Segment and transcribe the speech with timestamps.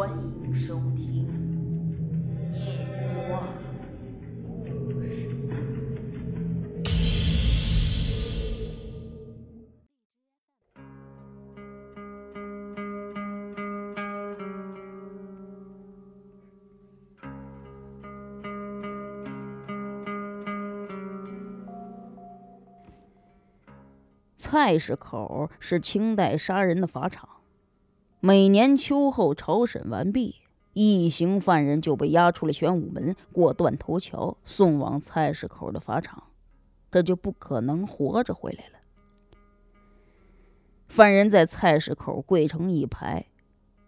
[0.00, 1.28] 欢迎收听
[2.56, 3.42] 《夜话
[4.64, 5.28] 故事》。
[24.38, 27.28] 菜市口是清代杀人的法场，
[28.22, 30.36] 每年秋后朝审完毕，
[30.74, 36.24] 一行犯人就被押出了玄武门，过断头桥，送往菜市口的法场，
[36.92, 38.78] 这就不可能活着回来了。
[40.86, 43.24] 犯人在菜市口跪成一排，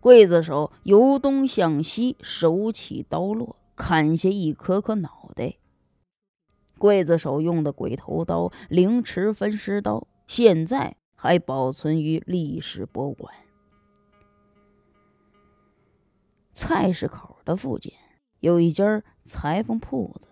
[0.00, 5.56] 刽子手由东向西，手起刀落，砍下一颗颗脑袋。
[6.78, 10.06] 刽子手用的鬼头刀、凌迟分尸刀。
[10.26, 13.34] 现在还保存于历史博物馆。
[16.64, 17.92] 菜市口的附近
[18.38, 20.28] 有一家裁缝铺子，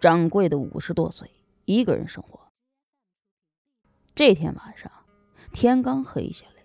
[0.00, 1.30] 掌柜的五十多岁，
[1.64, 2.40] 一个人生活。
[4.16, 4.90] 这天晚上，
[5.52, 6.64] 天刚黑下来，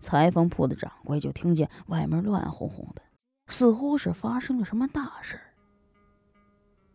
[0.00, 3.02] 裁缝铺的掌柜就听见外面乱哄哄的，
[3.46, 5.54] 似乎是发生了什么大事儿。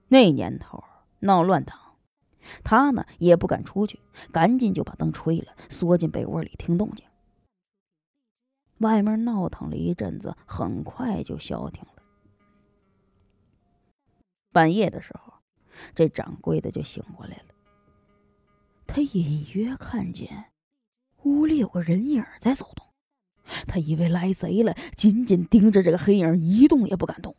[0.09, 0.83] 那年头
[1.19, 1.79] 闹乱党。
[2.61, 4.01] 他呢也不敢出去，
[4.33, 7.05] 赶紧就把灯吹了，缩进被窝里听动静。
[8.79, 12.03] 外面闹腾了一阵子，很快就消停了。
[14.51, 15.33] 半夜的时候，
[15.93, 17.53] 这掌柜的就醒过来了。
[18.87, 20.51] 他隐约看见
[21.23, 22.87] 屋里有个人影在走动，
[23.67, 27.35] 他以为来贼了，紧紧盯着这个黑影，一动也不敢动。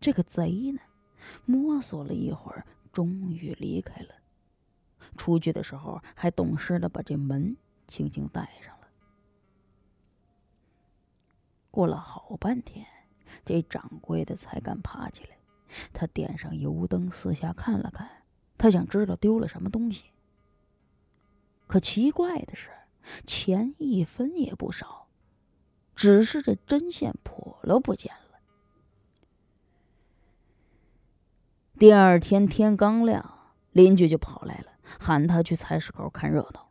[0.00, 0.80] 这个贼呢，
[1.44, 2.66] 摸索了一会儿。
[2.92, 4.14] 终于离开了。
[5.18, 7.54] 出去的时候还懂事的把这门
[7.86, 8.74] 轻轻带上
[11.76, 12.86] 过了好半天，
[13.44, 15.36] 这掌柜的才敢爬起来。
[15.92, 18.08] 他点上油灯，四下看了看，
[18.56, 20.04] 他想知道丢了什么东西。
[21.66, 22.70] 可奇怪的是，
[23.26, 25.08] 钱一分也不少，
[25.94, 28.38] 只是这针线破了不见了。
[31.78, 36.70] 第二天天刚亮，邻居就跑来了，喊他去菜市口看热闹。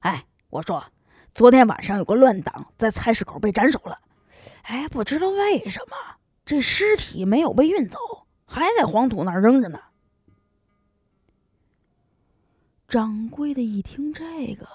[0.00, 0.84] 哎，我说，
[1.32, 4.00] 昨天晚上有个乱党在菜市口被斩首了。
[4.62, 5.96] 哎，不知道为什么
[6.44, 7.98] 这尸体没有被运走，
[8.46, 9.80] 还在黄土那儿扔着呢。
[12.88, 14.68] 掌柜的一听这个，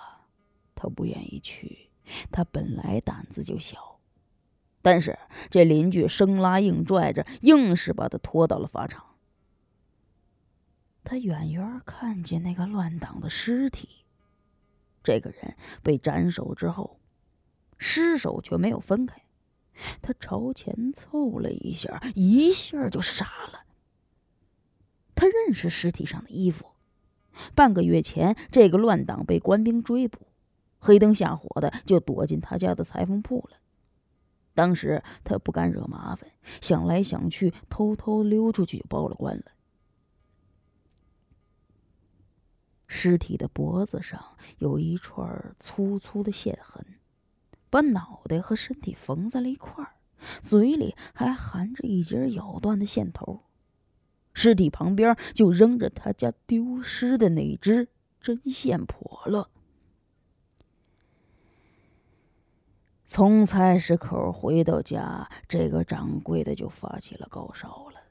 [0.75, 1.89] 他不愿意去。
[2.31, 3.99] 他本来胆子就小，
[4.81, 5.17] 但是
[5.51, 9.05] 这邻居生拉硬拽着，硬是把他拖到了法场。
[11.03, 14.05] 他远远看见那个乱党的尸体，
[15.03, 16.99] 这个人被斩首之后，
[17.77, 19.21] 尸首却没有分开。
[20.01, 23.65] 他朝前凑了一下，一下就傻了。
[25.15, 26.65] 他认识尸体上的衣服，
[27.55, 30.27] 半个月前这个乱党被官兵追捕，
[30.79, 33.57] 黑灯瞎火的就躲进他家的裁缝铺了。
[34.55, 36.29] 当时他不敢惹麻烦，
[36.61, 39.43] 想来想去，偷偷溜出去就报了官了。
[42.87, 46.83] 尸体的脖子上有一串粗粗的线痕，
[47.69, 49.93] 把脑袋和身体缝在了一块儿，
[50.41, 53.43] 嘴里还含着一截咬断的线头。
[54.33, 57.89] 尸体旁边就扔着他家丢失的那只
[58.21, 59.49] 针线婆了。
[63.05, 68.01] 从菜市口回到家，这个掌柜的就发起了高烧了。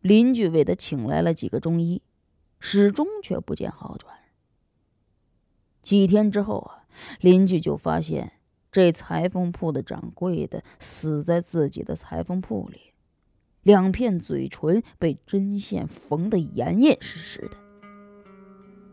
[0.00, 2.02] 邻居为他请来了几个中医。
[2.60, 4.18] 始终却不见好转。
[5.80, 6.88] 几天之后啊，
[7.20, 8.37] 邻居就发现
[8.70, 12.92] 这裁缝铺的掌柜的死在自己的裁缝铺里，
[13.62, 17.56] 两片嘴唇被针线缝得严严实实的。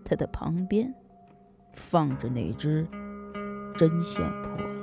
[0.03, 0.94] 他的旁边
[1.74, 2.88] 放着那只
[3.78, 4.75] 针线破。